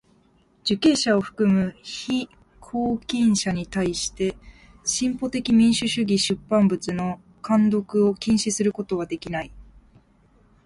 [0.63, 2.27] 受刑者を含む被
[2.59, 4.35] 拘禁者にたいして
[4.83, 9.51] 進歩的民主主義的出版物の看読を禁止することはできない。